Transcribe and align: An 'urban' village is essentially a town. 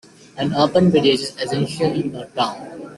An 0.35 0.51
'urban' 0.55 0.89
village 0.89 1.19
is 1.21 1.37
essentially 1.39 2.11
a 2.19 2.25
town. 2.35 2.89